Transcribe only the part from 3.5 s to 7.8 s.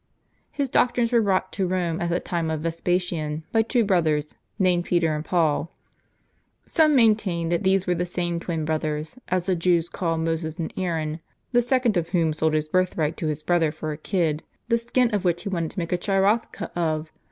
by two brothers named Peter and Paul. Some maintain that